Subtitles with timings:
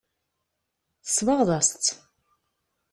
[1.05, 1.87] Tsebɣeḍ-as-tt.